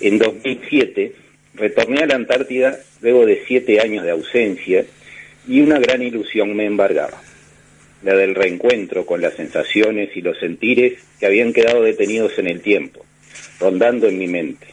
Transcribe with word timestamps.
En 0.00 0.18
2007 0.18 1.12
retorné 1.54 2.02
a 2.02 2.06
la 2.06 2.14
Antártida 2.14 2.78
luego 3.00 3.26
de 3.26 3.42
siete 3.46 3.80
años 3.80 4.04
de 4.04 4.12
ausencia 4.12 4.84
y 5.48 5.60
una 5.60 5.78
gran 5.78 6.02
ilusión 6.02 6.54
me 6.54 6.66
embargaba, 6.66 7.20
la 8.04 8.14
del 8.14 8.34
reencuentro 8.34 9.04
con 9.04 9.20
las 9.20 9.34
sensaciones 9.34 10.16
y 10.16 10.20
los 10.20 10.38
sentires 10.38 11.02
que 11.18 11.26
habían 11.26 11.52
quedado 11.52 11.82
detenidos 11.82 12.38
en 12.38 12.48
el 12.48 12.60
tiempo, 12.60 13.04
rondando 13.58 14.06
en 14.06 14.18
mi 14.18 14.28
mente, 14.28 14.68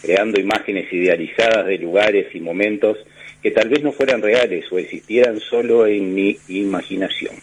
creando 0.00 0.40
imágenes 0.40 0.90
idealizadas 0.92 1.66
de 1.66 1.78
lugares 1.78 2.34
y 2.34 2.40
momentos 2.40 2.98
que 3.42 3.50
tal 3.50 3.68
vez 3.68 3.82
no 3.82 3.92
fueran 3.92 4.22
reales 4.22 4.64
o 4.70 4.78
existieran 4.78 5.40
solo 5.40 5.86
en 5.86 6.14
mi 6.14 6.38
imaginación. 6.48 7.34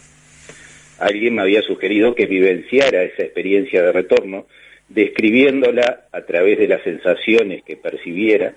Alguien 0.98 1.34
me 1.34 1.42
había 1.42 1.62
sugerido 1.62 2.14
que 2.14 2.26
vivenciara 2.26 3.02
esa 3.04 3.22
experiencia 3.22 3.82
de 3.82 3.92
retorno, 3.92 4.46
describiéndola 4.90 6.08
a 6.12 6.20
través 6.22 6.58
de 6.58 6.68
las 6.68 6.82
sensaciones 6.82 7.62
que 7.64 7.76
percibiera, 7.76 8.54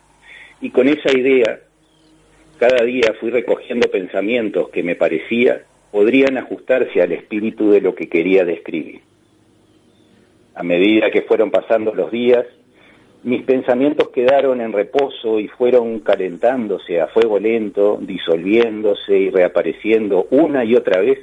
y 0.61 0.71
con 0.71 0.87
esa 0.87 1.17
idea, 1.17 1.59
cada 2.57 2.83
día 2.83 3.13
fui 3.19 3.29
recogiendo 3.29 3.89
pensamientos 3.89 4.69
que 4.69 4.83
me 4.83 4.95
parecía 4.95 5.63
podrían 5.91 6.37
ajustarse 6.37 7.03
al 7.03 7.11
espíritu 7.11 7.69
de 7.69 7.79
lo 7.79 7.93
que 7.93 8.09
quería 8.09 8.43
describir. 8.45 9.01
A 10.55 10.63
medida 10.63 11.11
que 11.11 11.21
fueron 11.21 11.51
pasando 11.51 11.93
los 11.93 12.11
días, 12.11 12.45
mis 13.21 13.43
pensamientos 13.43 14.09
quedaron 14.09 14.59
en 14.59 14.73
reposo 14.73 15.39
y 15.39 15.47
fueron 15.47 15.99
calentándose 15.99 16.99
a 16.99 17.07
fuego 17.07 17.39
lento, 17.39 17.99
disolviéndose 18.01 19.17
y 19.17 19.29
reapareciendo 19.29 20.27
una 20.31 20.65
y 20.65 20.75
otra 20.75 20.99
vez 20.99 21.19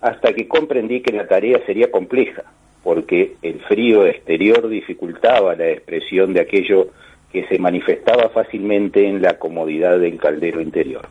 hasta 0.00 0.32
que 0.32 0.46
comprendí 0.46 1.00
que 1.00 1.12
la 1.12 1.26
tarea 1.26 1.60
sería 1.66 1.90
compleja, 1.90 2.44
porque 2.84 3.36
el 3.42 3.60
frío 3.60 4.06
exterior 4.06 4.68
dificultaba 4.68 5.56
la 5.56 5.70
expresión 5.70 6.34
de 6.34 6.42
aquello 6.42 6.88
que 7.32 7.46
se 7.46 7.58
manifestaba 7.58 8.28
fácilmente 8.28 9.08
en 9.08 9.22
la 9.22 9.38
comodidad 9.38 9.98
del 9.98 10.18
caldero 10.18 10.60
interior. 10.60 11.08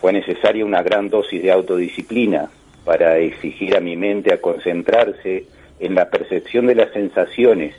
Fue 0.00 0.12
necesaria 0.12 0.64
una 0.64 0.82
gran 0.82 1.10
dosis 1.10 1.42
de 1.42 1.50
autodisciplina 1.50 2.50
para 2.84 3.18
exigir 3.18 3.76
a 3.76 3.80
mi 3.80 3.96
mente 3.96 4.32
a 4.32 4.40
concentrarse 4.40 5.46
en 5.80 5.94
la 5.94 6.08
percepción 6.08 6.66
de 6.66 6.76
las 6.76 6.92
sensaciones 6.92 7.74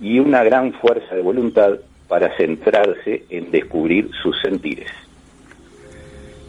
y 0.00 0.18
una 0.18 0.42
gran 0.42 0.72
fuerza 0.72 1.14
de 1.14 1.22
voluntad 1.22 1.78
para 2.08 2.34
centrarse 2.36 3.24
en 3.28 3.50
descubrir 3.50 4.10
sus 4.22 4.40
sentires. 4.40 4.88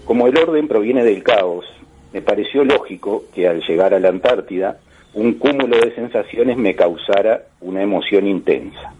Como 0.05 0.27
el 0.27 0.37
orden 0.37 0.67
proviene 0.67 1.03
del 1.03 1.23
caos, 1.23 1.65
me 2.13 2.21
pareció 2.21 2.63
lógico 2.63 3.25
que 3.33 3.47
al 3.47 3.61
llegar 3.61 3.93
a 3.93 3.99
la 3.99 4.09
Antártida 4.09 4.79
un 5.15 5.35
cúmulo 5.35 5.77
de 5.77 5.95
sensaciones 5.95 6.57
me 6.57 6.75
causara 6.75 7.45
una 7.61 7.81
emoción 7.81 8.27
intensa. 8.27 8.93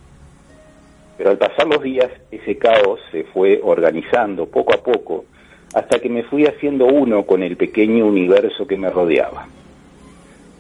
Pero 1.18 1.30
al 1.30 1.38
pasar 1.38 1.68
los 1.68 1.84
días 1.84 2.10
ese 2.32 2.58
caos 2.58 3.02
se 3.12 3.26
fue 3.26 3.60
organizando 3.62 4.46
poco 4.46 4.74
a 4.74 4.82
poco 4.82 5.26
hasta 5.74 6.00
que 6.00 6.10
me 6.10 6.24
fui 6.24 6.46
haciendo 6.46 6.86
uno 6.86 7.24
con 7.26 7.44
el 7.44 7.58
pequeño 7.58 8.06
universo 8.06 8.66
que 8.66 8.78
me 8.78 8.90
rodeaba. 8.90 9.48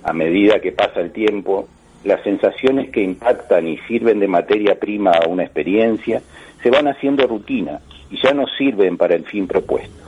A 0.03 0.12
medida 0.12 0.59
que 0.59 0.73
pasa 0.73 1.00
el 1.00 1.12
tiempo, 1.12 1.69
las 2.03 2.22
sensaciones 2.23 2.90
que 2.90 3.02
impactan 3.02 3.66
y 3.66 3.78
sirven 3.88 4.19
de 4.19 4.28
materia 4.28 4.78
prima 4.78 5.12
a 5.12 5.28
una 5.28 5.44
experiencia 5.44 6.22
se 6.62 6.69
van 6.69 6.90
haciendo 6.90 7.28
rutina 7.28 7.80
y 8.12 8.22
ya 8.22 8.34
no 8.34 8.45
sirven 8.58 8.97
para 8.97 9.16
el 9.16 9.23
fin 9.23 9.47
propuesto. 9.47 10.03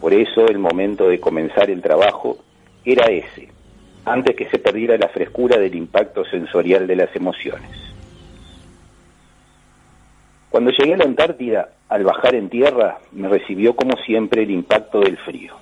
Por 0.00 0.14
eso 0.14 0.46
el 0.46 0.58
momento 0.58 1.06
de 1.06 1.20
comenzar 1.20 1.68
el 1.68 1.82
trabajo 1.82 2.38
era 2.84 3.06
ese, 3.06 3.57
antes 4.08 4.36
que 4.36 4.48
se 4.48 4.58
perdiera 4.58 4.96
la 4.96 5.08
frescura 5.08 5.58
del 5.58 5.74
impacto 5.74 6.24
sensorial 6.24 6.86
de 6.86 6.96
las 6.96 7.14
emociones. 7.14 7.70
Cuando 10.50 10.70
llegué 10.70 10.94
a 10.94 10.96
la 10.96 11.04
Antártida, 11.04 11.68
al 11.88 12.04
bajar 12.04 12.34
en 12.34 12.48
tierra, 12.48 12.98
me 13.12 13.28
recibió 13.28 13.76
como 13.76 13.96
siempre 13.98 14.42
el 14.42 14.50
impacto 14.50 15.00
del 15.00 15.16
frío. 15.18 15.54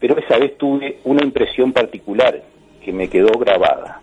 Pero 0.00 0.18
esa 0.18 0.36
vez 0.38 0.58
tuve 0.58 0.98
una 1.04 1.22
impresión 1.22 1.72
particular 1.72 2.42
que 2.84 2.92
me 2.92 3.08
quedó 3.08 3.38
grabada. 3.38 4.00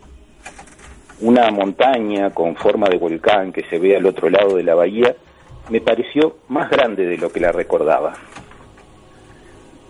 Una 1.22 1.52
montaña 1.52 2.30
con 2.30 2.56
forma 2.56 2.88
de 2.88 2.98
volcán 2.98 3.52
que 3.52 3.64
se 3.66 3.78
ve 3.78 3.98
al 3.98 4.06
otro 4.06 4.30
lado 4.30 4.56
de 4.56 4.64
la 4.64 4.76
bahía 4.76 5.16
me 5.70 5.82
pareció 5.82 6.38
más 6.48 6.70
grande 6.70 7.06
de 7.06 7.18
lo 7.18 7.32
que 7.32 7.42
la 7.42 7.52
recordaba. 7.52 8.14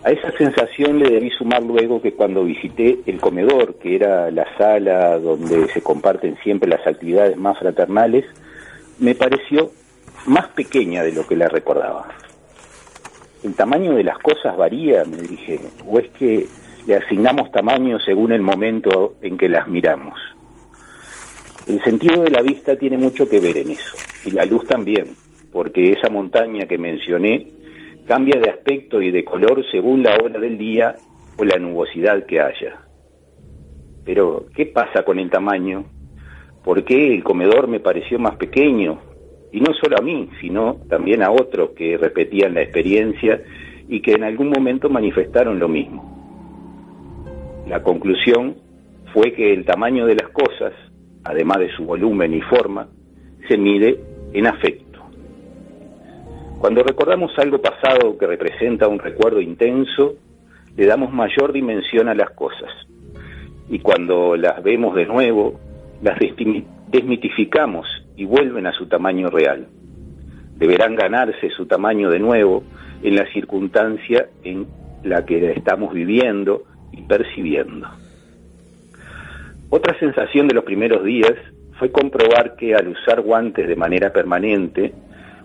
A 0.03 0.11
esa 0.11 0.31
sensación 0.37 0.99
le 0.99 1.09
debí 1.09 1.29
sumar 1.31 1.61
luego 1.61 2.01
que 2.01 2.13
cuando 2.13 2.45
visité 2.45 2.99
el 3.05 3.19
comedor, 3.19 3.75
que 3.75 3.95
era 3.95 4.31
la 4.31 4.45
sala 4.57 5.19
donde 5.19 5.67
se 5.69 5.81
comparten 5.81 6.37
siempre 6.41 6.69
las 6.69 6.87
actividades 6.87 7.35
más 7.35 7.59
fraternales, 7.59 8.23
me 8.97 9.13
pareció 9.13 9.71
más 10.25 10.47
pequeña 10.49 11.03
de 11.03 11.11
lo 11.11 11.27
que 11.27 11.35
la 11.35 11.49
recordaba. 11.49 12.07
El 13.43 13.55
tamaño 13.55 13.95
de 13.95 14.05
las 14.05 14.17
cosas 14.19 14.55
varía, 14.55 15.03
me 15.03 15.17
dije, 15.17 15.59
o 15.85 15.99
es 15.99 16.09
que 16.11 16.47
le 16.87 16.95
asignamos 16.95 17.51
tamaño 17.51 17.99
según 17.99 18.31
el 18.31 18.41
momento 18.41 19.15
en 19.21 19.37
que 19.37 19.49
las 19.49 19.67
miramos. 19.67 20.17
El 21.67 21.83
sentido 21.83 22.23
de 22.23 22.31
la 22.31 22.41
vista 22.41 22.77
tiene 22.77 22.97
mucho 22.97 23.27
que 23.27 23.41
ver 23.41 23.57
en 23.57 23.71
eso, 23.71 23.97
y 24.25 24.31
la 24.31 24.45
luz 24.45 24.65
también, 24.65 25.15
porque 25.51 25.91
esa 25.91 26.09
montaña 26.09 26.67
que 26.67 26.77
mencioné 26.77 27.58
cambia 28.09 28.41
de 28.41 28.49
aspecto 28.49 29.03
y 29.03 29.11
de 29.11 29.23
color 29.23 29.63
según 29.69 30.01
la 30.01 30.15
hora 30.15 30.39
del 30.39 30.57
día 30.57 30.95
o 31.37 31.43
la 31.43 31.59
nubosidad 31.59 32.25
que 32.25 32.41
haya. 32.41 32.79
Pero, 34.03 34.47
¿qué 34.55 34.65
pasa 34.65 35.03
con 35.03 35.19
el 35.19 35.29
tamaño? 35.29 35.85
¿Por 36.63 36.83
qué 36.85 37.13
el 37.13 37.23
comedor 37.23 37.67
me 37.67 37.79
pareció 37.79 38.17
más 38.17 38.35
pequeño? 38.37 38.97
Y 39.51 39.61
no 39.61 39.75
solo 39.75 39.95
a 39.99 40.01
mí, 40.01 40.27
sino 40.41 40.77
también 40.89 41.21
a 41.21 41.29
otros 41.29 41.69
que 41.75 41.97
repetían 41.97 42.55
la 42.55 42.63
experiencia 42.63 43.43
y 43.87 44.01
que 44.01 44.13
en 44.13 44.23
algún 44.23 44.49
momento 44.49 44.89
manifestaron 44.89 45.59
lo 45.59 45.67
mismo. 45.67 46.01
La 47.67 47.83
conclusión 47.83 48.55
fue 49.13 49.33
que 49.33 49.53
el 49.53 49.65
tamaño 49.65 50.07
de 50.07 50.15
las 50.15 50.29
cosas, 50.29 50.73
además 51.25 51.59
de 51.59 51.69
su 51.77 51.85
volumen 51.85 52.33
y 52.33 52.41
forma, 52.41 52.87
se 53.47 53.55
mide 53.55 53.99
en 54.33 54.47
afecto. 54.47 54.88
Cuando 56.59 56.83
recordamos 56.83 57.31
algo 57.39 57.61
pasado 57.61 58.17
que 58.17 58.27
representa 58.27 58.89
un 58.89 58.99
recuerdo 58.99 59.39
intenso, 59.39 60.15
le 60.75 60.85
damos 60.85 61.13
mayor 61.13 61.53
dimensión 61.53 62.09
a 62.09 62.13
las 62.13 62.31
cosas. 62.31 62.69
Y 63.69 63.79
cuando 63.79 64.35
las 64.35 64.61
vemos 64.61 64.93
de 64.93 65.05
nuevo, 65.05 65.57
las 66.01 66.19
desmitificamos 66.87 67.87
y 68.17 68.25
vuelven 68.25 68.67
a 68.67 68.73
su 68.73 68.87
tamaño 68.87 69.29
real. 69.29 69.67
Deberán 70.57 70.97
ganarse 70.97 71.49
su 71.51 71.65
tamaño 71.65 72.09
de 72.09 72.19
nuevo 72.19 72.63
en 73.03 73.15
la 73.15 73.25
circunstancia 73.31 74.27
en 74.43 74.67
la 75.03 75.25
que 75.25 75.51
estamos 75.51 75.93
viviendo 75.93 76.63
y 76.91 77.03
percibiendo. 77.03 77.87
Otra 79.69 79.97
sensación 79.97 80.49
de 80.49 80.55
los 80.55 80.65
primeros 80.65 81.05
días 81.05 81.35
fue 81.77 81.89
comprobar 81.89 82.57
que 82.57 82.75
al 82.75 82.89
usar 82.89 83.21
guantes 83.21 83.65
de 83.65 83.77
manera 83.77 84.11
permanente, 84.11 84.93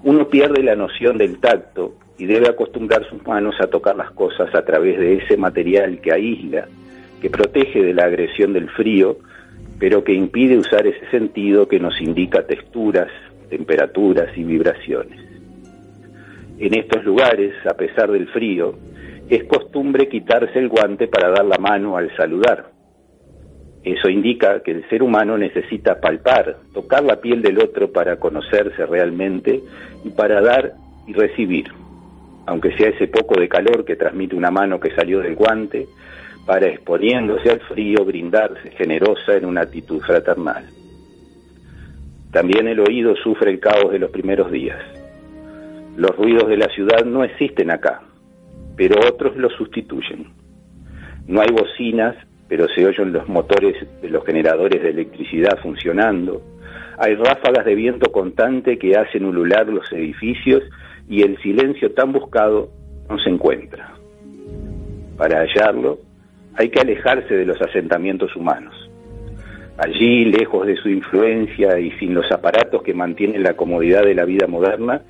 uno 0.04 0.28
pierde 0.28 0.62
la 0.62 0.76
noción 0.76 1.16
del 1.16 1.38
tacto 1.40 1.94
y 2.18 2.26
debe 2.26 2.48
acostumbrar 2.48 3.08
sus 3.08 3.26
manos 3.26 3.56
a 3.60 3.66
tocar 3.66 3.96
las 3.96 4.10
cosas 4.10 4.54
a 4.54 4.62
través 4.62 4.98
de 4.98 5.16
ese 5.16 5.36
material 5.36 6.00
que 6.00 6.12
aísla, 6.12 6.68
que 7.20 7.30
protege 7.30 7.82
de 7.82 7.94
la 7.94 8.04
agresión 8.04 8.52
del 8.52 8.68
frío, 8.70 9.16
pero 9.78 10.04
que 10.04 10.12
impide 10.12 10.58
usar 10.58 10.86
ese 10.86 11.10
sentido 11.10 11.66
que 11.66 11.80
nos 11.80 11.98
indica 12.00 12.46
texturas, 12.46 13.08
temperaturas 13.48 14.28
y 14.36 14.44
vibraciones. 14.44 15.20
En 16.58 16.74
estos 16.78 17.02
lugares, 17.04 17.54
a 17.66 17.74
pesar 17.74 18.12
del 18.12 18.28
frío, 18.28 18.74
es 19.28 19.44
costumbre 19.44 20.08
quitarse 20.08 20.58
el 20.58 20.68
guante 20.68 21.08
para 21.08 21.30
dar 21.30 21.46
la 21.46 21.56
mano 21.56 21.96
al 21.96 22.14
saludar. 22.14 22.73
Eso 23.84 24.08
indica 24.08 24.60
que 24.60 24.70
el 24.70 24.88
ser 24.88 25.02
humano 25.02 25.36
necesita 25.36 26.00
palpar, 26.00 26.56
tocar 26.72 27.04
la 27.04 27.20
piel 27.20 27.42
del 27.42 27.58
otro 27.58 27.92
para 27.92 28.16
conocerse 28.16 28.86
realmente 28.86 29.60
y 30.04 30.08
para 30.10 30.40
dar 30.40 30.72
y 31.06 31.12
recibir, 31.12 31.66
aunque 32.46 32.74
sea 32.78 32.88
ese 32.88 33.08
poco 33.08 33.38
de 33.38 33.46
calor 33.46 33.84
que 33.84 33.96
transmite 33.96 34.36
una 34.36 34.50
mano 34.50 34.80
que 34.80 34.94
salió 34.94 35.20
del 35.20 35.34
guante, 35.34 35.86
para 36.46 36.66
exponiéndose 36.66 37.50
al 37.50 37.60
frío 37.60 38.04
brindarse 38.04 38.70
generosa 38.70 39.36
en 39.36 39.44
una 39.44 39.62
actitud 39.62 40.00
fraternal. 40.00 40.64
También 42.32 42.66
el 42.68 42.80
oído 42.80 43.14
sufre 43.16 43.50
el 43.50 43.60
caos 43.60 43.92
de 43.92 43.98
los 43.98 44.10
primeros 44.10 44.50
días. 44.50 44.80
Los 45.96 46.16
ruidos 46.16 46.48
de 46.48 46.56
la 46.56 46.68
ciudad 46.68 47.04
no 47.04 47.22
existen 47.22 47.70
acá, 47.70 48.02
pero 48.76 48.96
otros 49.08 49.36
lo 49.36 49.50
sustituyen. 49.50 50.32
No 51.26 51.40
hay 51.40 51.48
bocinas, 51.50 52.16
pero 52.48 52.66
se 52.68 52.86
oyen 52.86 53.12
los 53.12 53.28
motores 53.28 53.74
de 54.02 54.08
los 54.08 54.24
generadores 54.24 54.82
de 54.82 54.90
electricidad 54.90 55.58
funcionando. 55.62 56.42
Hay 56.98 57.14
ráfagas 57.14 57.64
de 57.64 57.74
viento 57.74 58.12
constante 58.12 58.78
que 58.78 58.96
hacen 58.96 59.24
ulular 59.24 59.66
los 59.68 59.90
edificios 59.92 60.62
y 61.08 61.22
el 61.22 61.36
silencio 61.42 61.92
tan 61.92 62.12
buscado 62.12 62.70
no 63.08 63.18
se 63.18 63.30
encuentra. 63.30 63.94
Para 65.16 65.40
hallarlo, 65.40 65.98
hay 66.56 66.68
que 66.68 66.80
alejarse 66.80 67.34
de 67.34 67.46
los 67.46 67.60
asentamientos 67.60 68.34
humanos. 68.36 68.74
Allí, 69.76 70.24
lejos 70.26 70.66
de 70.66 70.76
su 70.76 70.88
influencia 70.88 71.78
y 71.80 71.90
sin 71.98 72.14
los 72.14 72.30
aparatos 72.30 72.82
que 72.82 72.94
mantienen 72.94 73.42
la 73.42 73.54
comodidad 73.54 74.04
de 74.04 74.14
la 74.14 74.24
vida 74.24 74.46
moderna, 74.46 75.02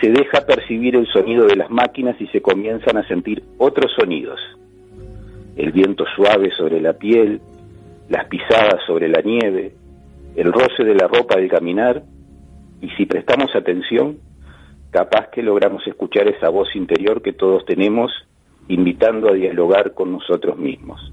se 0.00 0.10
deja 0.10 0.42
percibir 0.46 0.96
el 0.96 1.06
sonido 1.06 1.46
de 1.46 1.56
las 1.56 1.70
máquinas 1.70 2.20
y 2.20 2.26
se 2.28 2.42
comienzan 2.42 2.98
a 2.98 3.08
sentir 3.08 3.42
otros 3.58 3.92
sonidos. 3.98 4.38
El 5.60 5.72
viento 5.72 6.06
suave 6.16 6.50
sobre 6.56 6.80
la 6.80 6.94
piel, 6.94 7.38
las 8.08 8.24
pisadas 8.28 8.80
sobre 8.86 9.08
la 9.08 9.20
nieve, 9.20 9.74
el 10.34 10.50
roce 10.54 10.84
de 10.84 10.94
la 10.94 11.06
ropa 11.06 11.34
al 11.36 11.48
caminar, 11.48 12.02
y 12.80 12.88
si 12.96 13.04
prestamos 13.04 13.54
atención, 13.54 14.16
capaz 14.90 15.28
que 15.28 15.42
logramos 15.42 15.86
escuchar 15.86 16.28
esa 16.28 16.48
voz 16.48 16.74
interior 16.74 17.20
que 17.20 17.34
todos 17.34 17.66
tenemos, 17.66 18.10
invitando 18.68 19.28
a 19.28 19.34
dialogar 19.34 19.92
con 19.92 20.12
nosotros 20.12 20.56
mismos. 20.56 21.12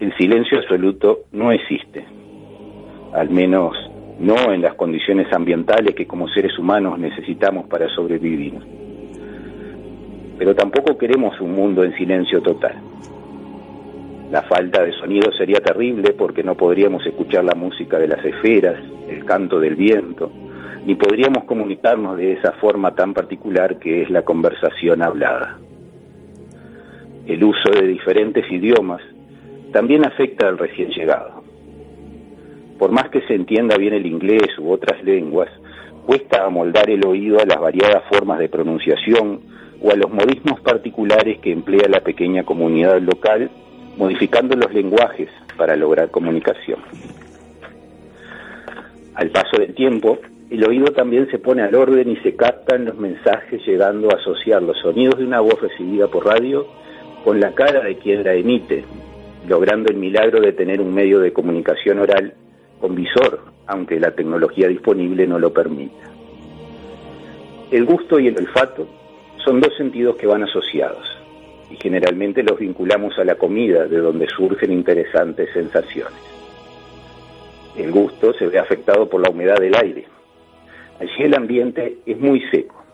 El 0.00 0.12
silencio 0.16 0.58
absoluto 0.58 1.20
no 1.30 1.52
existe, 1.52 2.04
al 3.12 3.30
menos 3.30 3.76
no 4.18 4.52
en 4.52 4.60
las 4.60 4.74
condiciones 4.74 5.32
ambientales 5.32 5.94
que 5.94 6.08
como 6.08 6.26
seres 6.30 6.58
humanos 6.58 6.98
necesitamos 6.98 7.68
para 7.68 7.88
sobrevivir. 7.94 8.83
Pero 10.38 10.54
tampoco 10.54 10.98
queremos 10.98 11.40
un 11.40 11.54
mundo 11.54 11.84
en 11.84 11.94
silencio 11.96 12.42
total. 12.42 12.74
La 14.30 14.42
falta 14.42 14.82
de 14.82 14.92
sonido 14.92 15.30
sería 15.32 15.60
terrible 15.60 16.12
porque 16.12 16.42
no 16.42 16.56
podríamos 16.56 17.06
escuchar 17.06 17.44
la 17.44 17.54
música 17.54 17.98
de 17.98 18.08
las 18.08 18.24
esferas, 18.24 18.82
el 19.08 19.24
canto 19.24 19.60
del 19.60 19.76
viento, 19.76 20.32
ni 20.84 20.96
podríamos 20.96 21.44
comunicarnos 21.44 22.16
de 22.16 22.32
esa 22.32 22.52
forma 22.52 22.94
tan 22.94 23.14
particular 23.14 23.78
que 23.78 24.02
es 24.02 24.10
la 24.10 24.22
conversación 24.22 25.02
hablada. 25.02 25.58
El 27.26 27.44
uso 27.44 27.70
de 27.70 27.86
diferentes 27.86 28.50
idiomas 28.50 29.00
también 29.72 30.04
afecta 30.04 30.48
al 30.48 30.58
recién 30.58 30.90
llegado. 30.90 31.42
Por 32.78 32.90
más 32.90 33.08
que 33.10 33.22
se 33.22 33.34
entienda 33.34 33.76
bien 33.76 33.94
el 33.94 34.04
inglés 34.04 34.58
u 34.58 34.70
otras 34.70 35.02
lenguas, 35.04 35.48
cuesta 36.06 36.44
amoldar 36.44 36.90
el 36.90 37.06
oído 37.06 37.38
a 37.40 37.46
las 37.46 37.60
variadas 37.60 38.02
formas 38.10 38.38
de 38.38 38.48
pronunciación 38.48 39.40
o 39.84 39.92
a 39.92 39.96
los 39.96 40.10
modismos 40.10 40.60
particulares 40.60 41.40
que 41.40 41.52
emplea 41.52 41.86
la 41.90 42.00
pequeña 42.00 42.42
comunidad 42.42 43.02
local, 43.02 43.50
modificando 43.98 44.56
los 44.56 44.72
lenguajes 44.72 45.28
para 45.58 45.76
lograr 45.76 46.10
comunicación. 46.10 46.80
Al 49.14 49.28
paso 49.30 49.58
del 49.58 49.74
tiempo, 49.74 50.18
el 50.50 50.64
oído 50.64 50.86
también 50.92 51.30
se 51.30 51.38
pone 51.38 51.62
al 51.62 51.74
orden 51.74 52.10
y 52.10 52.16
se 52.16 52.34
captan 52.34 52.86
los 52.86 52.96
mensajes 52.96 53.60
llegando 53.66 54.08
a 54.10 54.16
asociar 54.16 54.62
los 54.62 54.78
sonidos 54.78 55.18
de 55.18 55.26
una 55.26 55.40
voz 55.40 55.60
recibida 55.60 56.08
por 56.08 56.24
radio 56.24 56.66
con 57.22 57.38
la 57.38 57.52
cara 57.52 57.80
de 57.80 57.98
quien 57.98 58.24
la 58.24 58.32
emite, 58.32 58.84
logrando 59.46 59.90
el 59.90 59.98
milagro 59.98 60.40
de 60.40 60.54
tener 60.54 60.80
un 60.80 60.94
medio 60.94 61.20
de 61.20 61.34
comunicación 61.34 61.98
oral 61.98 62.32
con 62.80 62.94
visor, 62.94 63.40
aunque 63.66 64.00
la 64.00 64.12
tecnología 64.12 64.66
disponible 64.66 65.26
no 65.26 65.38
lo 65.38 65.52
permita. 65.52 66.10
El 67.70 67.84
gusto 67.84 68.18
y 68.18 68.28
el 68.28 68.38
olfato 68.38 69.03
son 69.38 69.60
dos 69.60 69.74
sentidos 69.76 70.16
que 70.16 70.26
van 70.26 70.42
asociados 70.42 71.06
y 71.70 71.76
generalmente 71.76 72.42
los 72.42 72.58
vinculamos 72.58 73.18
a 73.18 73.24
la 73.24 73.34
comida, 73.36 73.86
de 73.86 73.98
donde 73.98 74.26
surgen 74.28 74.72
interesantes 74.72 75.50
sensaciones. 75.52 76.20
El 77.76 77.90
gusto 77.90 78.32
se 78.34 78.46
ve 78.46 78.58
afectado 78.58 79.08
por 79.08 79.20
la 79.20 79.30
humedad 79.30 79.58
del 79.58 79.74
aire. 79.74 80.06
Allí 81.00 81.24
el 81.24 81.34
ambiente 81.34 81.98
es 82.06 82.18
muy 82.18 82.40
seco 82.50 82.84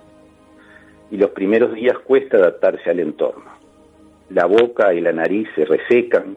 y 1.10 1.16
los 1.16 1.30
primeros 1.30 1.74
días 1.74 1.98
cuesta 1.98 2.36
adaptarse 2.36 2.88
al 2.90 3.00
entorno. 3.00 3.50
La 4.30 4.46
boca 4.46 4.94
y 4.94 5.00
la 5.00 5.12
nariz 5.12 5.48
se 5.54 5.64
resecan, 5.64 6.36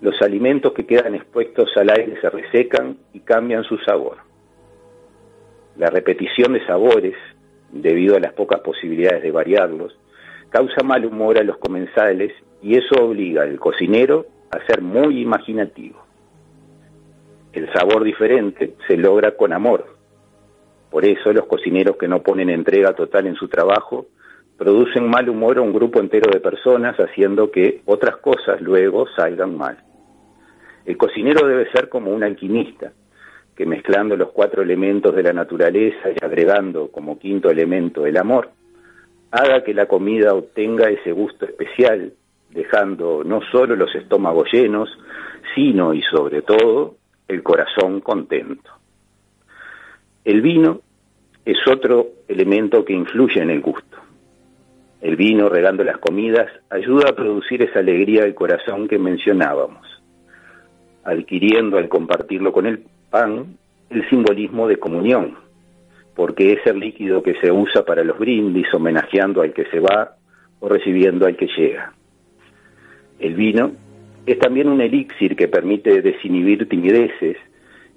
los 0.00 0.20
alimentos 0.22 0.72
que 0.72 0.86
quedan 0.86 1.14
expuestos 1.14 1.70
al 1.76 1.90
aire 1.90 2.20
se 2.20 2.28
resecan 2.30 2.98
y 3.12 3.20
cambian 3.20 3.64
su 3.64 3.78
sabor. 3.78 4.18
La 5.76 5.88
repetición 5.88 6.52
de 6.52 6.64
sabores, 6.66 7.14
debido 7.72 8.16
a 8.16 8.20
las 8.20 8.32
pocas 8.32 8.60
posibilidades 8.60 9.22
de 9.22 9.30
variarlos, 9.30 9.98
causa 10.50 10.82
mal 10.82 11.04
humor 11.04 11.38
a 11.38 11.44
los 11.44 11.58
comensales 11.58 12.32
y 12.62 12.76
eso 12.76 13.04
obliga 13.04 13.42
al 13.42 13.58
cocinero 13.58 14.26
a 14.50 14.64
ser 14.66 14.82
muy 14.82 15.20
imaginativo. 15.20 16.04
El 17.52 17.72
sabor 17.72 18.04
diferente 18.04 18.74
se 18.86 18.96
logra 18.96 19.36
con 19.36 19.52
amor. 19.52 19.96
Por 20.90 21.04
eso 21.04 21.32
los 21.32 21.46
cocineros 21.46 21.96
que 21.96 22.08
no 22.08 22.22
ponen 22.22 22.50
entrega 22.50 22.94
total 22.94 23.26
en 23.26 23.36
su 23.36 23.48
trabajo 23.48 24.06
producen 24.56 25.08
mal 25.08 25.28
humor 25.28 25.58
a 25.58 25.62
un 25.62 25.72
grupo 25.72 26.00
entero 26.00 26.30
de 26.30 26.40
personas 26.40 26.96
haciendo 26.98 27.50
que 27.50 27.82
otras 27.86 28.16
cosas 28.18 28.60
luego 28.60 29.06
salgan 29.16 29.56
mal. 29.56 29.78
El 30.84 30.96
cocinero 30.96 31.46
debe 31.46 31.70
ser 31.72 31.88
como 31.88 32.10
un 32.10 32.22
alquimista, 32.22 32.92
que 33.60 33.66
mezclando 33.66 34.16
los 34.16 34.30
cuatro 34.30 34.62
elementos 34.62 35.14
de 35.14 35.22
la 35.22 35.34
naturaleza 35.34 36.08
y 36.08 36.24
agregando 36.24 36.90
como 36.90 37.18
quinto 37.18 37.50
elemento 37.50 38.06
el 38.06 38.16
amor, 38.16 38.52
haga 39.30 39.62
que 39.62 39.74
la 39.74 39.84
comida 39.84 40.32
obtenga 40.32 40.88
ese 40.88 41.12
gusto 41.12 41.44
especial, 41.44 42.14
dejando 42.48 43.22
no 43.22 43.42
solo 43.52 43.76
los 43.76 43.94
estómagos 43.94 44.50
llenos, 44.50 44.88
sino 45.54 45.92
y 45.92 46.00
sobre 46.00 46.40
todo 46.40 46.94
el 47.28 47.42
corazón 47.42 48.00
contento. 48.00 48.70
El 50.24 50.40
vino 50.40 50.80
es 51.44 51.58
otro 51.66 52.06
elemento 52.28 52.82
que 52.82 52.94
influye 52.94 53.42
en 53.42 53.50
el 53.50 53.60
gusto. 53.60 53.98
El 55.02 55.16
vino, 55.16 55.50
regando 55.50 55.84
las 55.84 55.98
comidas, 55.98 56.50
ayuda 56.70 57.10
a 57.10 57.14
producir 57.14 57.60
esa 57.60 57.80
alegría 57.80 58.22
del 58.22 58.34
corazón 58.34 58.88
que 58.88 58.98
mencionábamos, 58.98 59.86
adquiriendo 61.04 61.76
al 61.76 61.90
compartirlo 61.90 62.52
con 62.54 62.64
el 62.64 62.86
el 63.12 64.08
simbolismo 64.08 64.68
de 64.68 64.76
comunión, 64.76 65.36
porque 66.14 66.52
es 66.52 66.66
el 66.66 66.78
líquido 66.78 67.22
que 67.22 67.34
se 67.40 67.50
usa 67.50 67.84
para 67.84 68.04
los 68.04 68.18
brindis, 68.18 68.72
homenajeando 68.72 69.42
al 69.42 69.52
que 69.52 69.64
se 69.66 69.80
va 69.80 70.16
o 70.60 70.68
recibiendo 70.68 71.26
al 71.26 71.36
que 71.36 71.48
llega. 71.48 71.92
El 73.18 73.34
vino 73.34 73.72
es 74.26 74.38
también 74.38 74.68
un 74.68 74.80
elixir 74.80 75.34
que 75.34 75.48
permite 75.48 76.02
desinhibir 76.02 76.68
timideces 76.68 77.36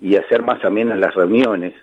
y 0.01 0.15
hacer 0.15 0.41
más 0.41 0.63
amenas 0.65 0.97
las 0.97 1.13
reuniones, 1.13 1.73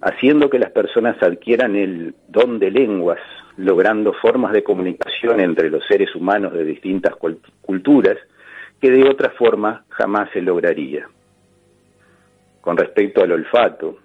haciendo 0.00 0.50
que 0.50 0.58
las 0.58 0.70
personas 0.70 1.20
adquieran 1.22 1.74
el 1.76 2.14
don 2.28 2.58
de 2.58 2.70
lenguas, 2.70 3.20
logrando 3.56 4.12
formas 4.12 4.52
de 4.52 4.62
comunicación 4.62 5.40
entre 5.40 5.70
los 5.70 5.84
seres 5.86 6.14
humanos 6.14 6.52
de 6.52 6.64
distintas 6.64 7.14
culturas 7.62 8.18
que 8.80 8.90
de 8.90 9.08
otra 9.08 9.30
forma 9.30 9.84
jamás 9.88 10.28
se 10.32 10.42
lograría. 10.42 11.08
Con 12.64 12.78
respecto 12.78 13.22
al 13.22 13.30
olfato, 13.30 13.98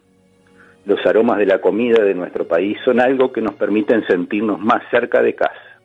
los 0.85 1.05
aromas 1.05 1.37
de 1.37 1.45
la 1.45 1.61
comida 1.61 2.03
de 2.03 2.13
nuestro 2.13 2.45
país 2.45 2.77
son 2.83 2.99
algo 2.99 3.31
que 3.31 3.39
nos 3.39 3.55
permiten 3.55 4.05
sentirnos 4.05 4.59
más 4.59 4.83
cerca 4.91 5.21
de 5.21 5.33
casa. 5.33 5.79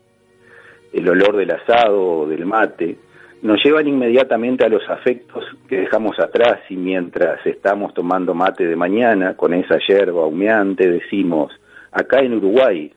El 0.93 1.09
olor 1.09 1.37
del 1.37 1.53
asado 1.53 2.03
o 2.03 2.27
del 2.27 2.45
mate 2.47 2.97
nos 3.43 3.63
llevan 3.65 3.87
inmediatamente 3.87 4.65
a 4.65 4.69
los 4.69 4.83
afectos 4.91 5.45
que 5.69 5.83
dejamos 5.83 6.19
atrás 6.19 6.63
y 6.69 6.75
mientras 6.75 7.47
estamos 7.47 7.95
tomando 7.95 8.35
mate 8.35 8.67
de 8.67 8.75
mañana 8.75 9.37
con 9.37 9.55
esa 9.55 9.79
yerba 9.79 10.27
humeante 10.27 10.91
decimos, 10.91 11.53
acá 11.93 12.23
en 12.23 12.35
Uruguay, 12.35 12.93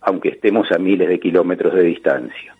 aunque 0.00 0.30
estemos 0.30 0.72
a 0.72 0.78
miles 0.78 1.06
de 1.06 1.20
kilómetros 1.20 1.74
de 1.74 1.82
distancia. 1.82 2.56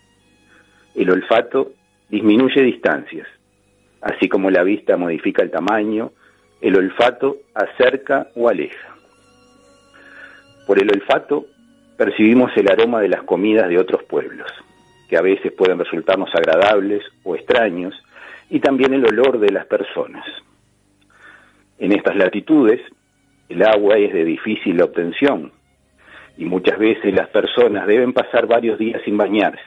El 0.93 1.09
olfato 1.09 1.71
disminuye 2.09 2.61
distancias, 2.61 3.27
así 4.01 4.29
como 4.29 4.51
la 4.51 4.61
vista 4.61 4.97
modifica 4.97 5.41
el 5.41 5.49
tamaño, 5.49 6.11
el 6.61 6.75
olfato 6.75 7.37
acerca 7.53 8.27
o 8.35 8.49
aleja. 8.49 8.95
Por 10.67 10.81
el 10.81 10.89
olfato 10.91 11.45
percibimos 11.97 12.51
el 12.55 12.71
aroma 12.71 13.01
de 13.01 13.09
las 13.09 13.23
comidas 13.23 13.69
de 13.69 13.79
otros 13.79 14.03
pueblos, 14.03 14.51
que 15.09 15.17
a 15.17 15.21
veces 15.21 15.51
pueden 15.51 15.79
resultarnos 15.79 16.29
agradables 16.33 17.03
o 17.23 17.35
extraños, 17.35 17.95
y 18.49 18.59
también 18.59 18.93
el 18.93 19.05
olor 19.05 19.39
de 19.39 19.51
las 19.51 19.65
personas. 19.65 20.25
En 21.77 21.91
estas 21.91 22.15
latitudes, 22.15 22.81
el 23.47 23.63
agua 23.63 23.97
es 23.97 24.13
de 24.13 24.25
difícil 24.25 24.81
obtención 24.81 25.51
y 26.37 26.45
muchas 26.45 26.79
veces 26.79 27.13
las 27.13 27.27
personas 27.29 27.85
deben 27.85 28.13
pasar 28.13 28.47
varios 28.47 28.79
días 28.79 29.01
sin 29.03 29.17
bañarse, 29.17 29.61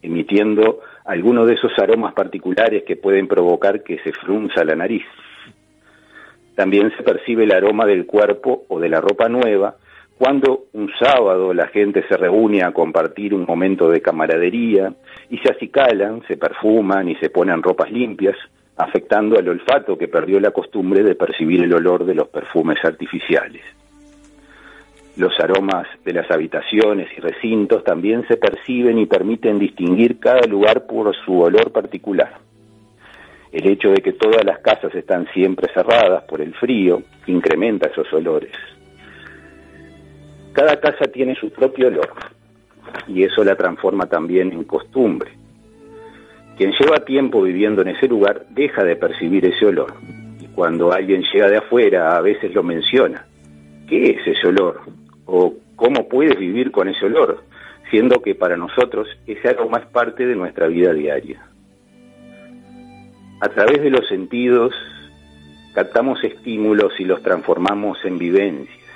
emitiendo 0.00 0.80
algunos 1.04 1.46
de 1.46 1.54
esos 1.54 1.78
aromas 1.78 2.14
particulares 2.14 2.84
que 2.84 2.96
pueden 2.96 3.28
provocar 3.28 3.82
que 3.82 3.98
se 3.98 4.12
frunza 4.12 4.64
la 4.64 4.74
nariz. 4.74 5.04
También 6.54 6.92
se 6.96 7.02
percibe 7.02 7.44
el 7.44 7.52
aroma 7.52 7.84
del 7.86 8.06
cuerpo 8.06 8.64
o 8.68 8.78
de 8.78 8.88
la 8.88 9.00
ropa 9.00 9.28
nueva 9.28 9.76
cuando 10.16 10.66
un 10.72 10.90
sábado 10.98 11.52
la 11.52 11.66
gente 11.68 12.04
se 12.08 12.16
reúne 12.16 12.62
a 12.62 12.72
compartir 12.72 13.34
un 13.34 13.44
momento 13.44 13.90
de 13.90 14.00
camaradería 14.00 14.92
y 15.28 15.38
se 15.38 15.50
acicalan, 15.50 16.22
se 16.28 16.36
perfuman 16.36 17.08
y 17.08 17.16
se 17.16 17.30
ponen 17.30 17.62
ropas 17.62 17.90
limpias, 17.90 18.36
afectando 18.76 19.38
al 19.38 19.48
olfato 19.48 19.98
que 19.98 20.08
perdió 20.08 20.38
la 20.38 20.52
costumbre 20.52 21.02
de 21.02 21.16
percibir 21.16 21.64
el 21.64 21.74
olor 21.74 22.04
de 22.04 22.14
los 22.14 22.28
perfumes 22.28 22.78
artificiales. 22.84 23.62
Los 25.16 25.38
aromas 25.40 25.86
de 26.04 26.12
las 26.12 26.30
habitaciones 26.30 27.08
y 27.16 27.20
recintos 27.20 27.84
también 27.84 28.26
se 28.26 28.36
perciben 28.36 28.98
y 28.98 29.06
permiten 29.06 29.58
distinguir 29.58 30.18
cada 30.18 30.46
lugar 30.46 30.86
por 30.86 31.14
su 31.24 31.40
olor 31.40 31.72
particular. 31.72 32.38
El 33.54 33.68
hecho 33.68 33.92
de 33.92 34.02
que 34.02 34.14
todas 34.14 34.44
las 34.44 34.58
casas 34.58 34.92
están 34.96 35.28
siempre 35.32 35.72
cerradas 35.72 36.24
por 36.24 36.40
el 36.40 36.52
frío 36.54 37.04
incrementa 37.28 37.88
esos 37.88 38.12
olores. 38.12 38.50
Cada 40.52 40.80
casa 40.80 41.04
tiene 41.04 41.36
su 41.36 41.50
propio 41.50 41.86
olor 41.86 42.10
y 43.06 43.22
eso 43.22 43.44
la 43.44 43.54
transforma 43.54 44.06
también 44.06 44.50
en 44.50 44.64
costumbre. 44.64 45.30
Quien 46.56 46.72
lleva 46.72 47.04
tiempo 47.04 47.42
viviendo 47.42 47.82
en 47.82 47.90
ese 47.90 48.08
lugar 48.08 48.44
deja 48.50 48.82
de 48.82 48.96
percibir 48.96 49.46
ese 49.46 49.66
olor 49.66 49.94
y 50.40 50.48
cuando 50.48 50.92
alguien 50.92 51.22
llega 51.32 51.48
de 51.48 51.58
afuera 51.58 52.16
a 52.16 52.20
veces 52.22 52.52
lo 52.52 52.64
menciona. 52.64 53.24
¿Qué 53.88 54.16
es 54.16 54.26
ese 54.36 54.48
olor? 54.48 54.80
¿O 55.26 55.54
cómo 55.76 56.08
puedes 56.08 56.36
vivir 56.36 56.72
con 56.72 56.88
ese 56.88 57.06
olor? 57.06 57.44
Siendo 57.88 58.20
que 58.20 58.34
para 58.34 58.56
nosotros 58.56 59.06
ese 59.28 59.46
algo 59.46 59.68
más 59.68 59.86
parte 59.86 60.26
de 60.26 60.34
nuestra 60.34 60.66
vida 60.66 60.92
diaria. 60.92 61.53
A 63.44 63.50
través 63.50 63.82
de 63.82 63.90
los 63.90 64.08
sentidos 64.08 64.72
captamos 65.74 66.24
estímulos 66.24 66.98
y 66.98 67.04
los 67.04 67.22
transformamos 67.22 68.02
en 68.06 68.16
vivencias. 68.16 68.88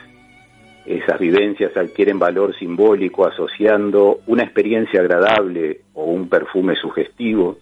Esas 0.86 1.18
vivencias 1.18 1.76
adquieren 1.76 2.18
valor 2.18 2.56
simbólico 2.56 3.26
asociando 3.26 4.20
una 4.26 4.44
experiencia 4.44 5.00
agradable 5.00 5.82
o 5.92 6.04
un 6.04 6.30
perfume 6.30 6.76
sugestivo, 6.76 7.58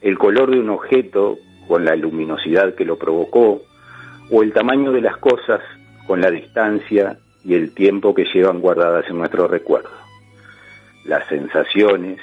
el 0.00 0.16
color 0.16 0.50
de 0.50 0.60
un 0.60 0.70
objeto 0.70 1.36
con 1.68 1.84
la 1.84 1.94
luminosidad 1.94 2.74
que 2.74 2.86
lo 2.86 2.96
provocó, 2.96 3.60
o 4.30 4.42
el 4.42 4.54
tamaño 4.54 4.92
de 4.92 5.02
las 5.02 5.18
cosas 5.18 5.60
con 6.06 6.22
la 6.22 6.30
distancia 6.30 7.18
y 7.44 7.52
el 7.52 7.74
tiempo 7.74 8.14
que 8.14 8.24
llevan 8.32 8.60
guardadas 8.60 9.04
en 9.10 9.18
nuestro 9.18 9.46
recuerdo. 9.46 9.90
Las 11.04 11.28
sensaciones 11.28 12.18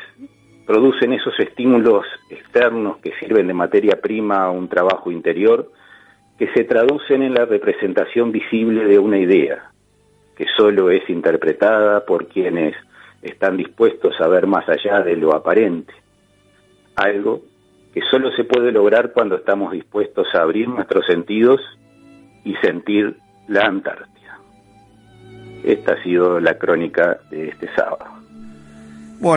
producen 0.68 1.14
esos 1.14 1.34
estímulos 1.40 2.06
externos 2.30 2.98
que 2.98 3.14
sirven 3.22 3.48
de 3.48 3.54
materia 3.54 4.02
prima 4.02 4.44
a 4.44 4.52
un 4.52 4.68
trabajo 4.68 5.10
interior 5.10 5.72
que 6.38 6.50
se 6.54 6.66
traducen 6.66 7.24
en 7.24 7.34
la 7.34 7.46
representación 7.46 8.34
visible 8.34 8.86
de 8.86 9.00
una 9.00 9.18
idea, 9.18 9.72
que 10.36 10.46
solo 10.56 10.92
es 10.92 11.10
interpretada 11.10 12.06
por 12.06 12.28
quienes 12.28 12.76
están 13.22 13.56
dispuestos 13.58 14.20
a 14.20 14.28
ver 14.28 14.46
más 14.46 14.68
allá 14.68 15.02
de 15.02 15.16
lo 15.16 15.34
aparente. 15.34 15.94
Algo 16.96 17.42
que 17.94 18.02
solo 18.12 18.32
se 18.34 18.44
puede 18.44 18.72
lograr 18.72 19.14
cuando 19.14 19.38
estamos 19.38 19.72
dispuestos 19.72 20.28
a 20.36 20.42
abrir 20.42 20.68
nuestros 20.68 21.06
sentidos 21.08 21.62
y 22.44 22.56
sentir 22.58 23.16
la 23.48 23.66
Antártida. 23.66 24.38
Esta 25.64 25.94
ha 25.94 26.04
sido 26.04 26.40
la 26.40 26.58
crónica 26.58 27.20
de 27.32 27.48
este 27.48 27.74
sábado. 27.74 28.17